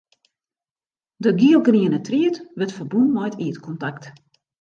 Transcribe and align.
De 1.23 1.31
gielgriene 1.39 1.99
tried 2.07 2.35
wurdt 2.57 2.75
ferbûn 2.77 3.09
mei 3.15 3.27
it 3.29 3.39
ierdkontakt. 3.45 4.03